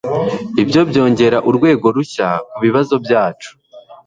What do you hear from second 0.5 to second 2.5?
Ibyo byongera urwego rushya